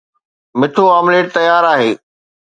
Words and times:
مٺو 0.59 0.83
آمليٽ 0.97 1.25
تيار 1.35 1.63
آهي 1.73 1.91